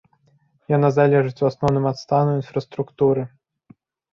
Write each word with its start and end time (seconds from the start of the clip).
Яна 0.75 0.89
залежыць 0.97 1.41
у 1.45 1.47
асноўным 1.51 1.85
ад 1.91 1.97
стану 2.03 2.31
інфраструктуры. 2.41 3.21